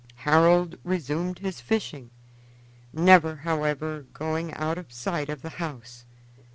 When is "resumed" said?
0.83-1.37